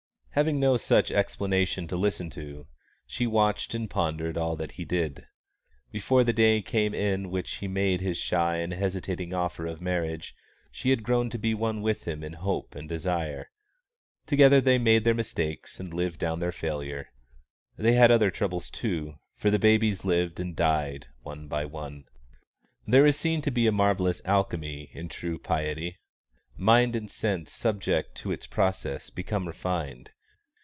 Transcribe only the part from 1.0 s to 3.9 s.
explanation to listen to, she watched and